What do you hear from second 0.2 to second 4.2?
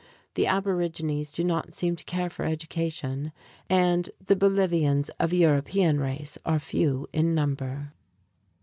The aborigines do not seem to care for education, and